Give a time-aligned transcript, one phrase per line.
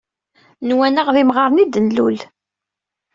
[0.67, 2.17] Nwan-aɣ d imɣaren i d-nlul.